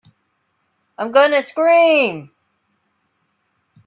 I'm 0.97 1.11
going 1.11 1.29
to 1.29 1.43
scream! 1.43 2.31